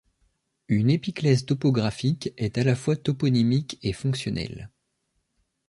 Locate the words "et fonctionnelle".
3.83-4.71